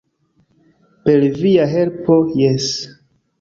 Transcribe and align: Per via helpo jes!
Per 1.07 1.21
via 1.41 1.67
helpo 1.75 2.17
jes! 2.41 2.67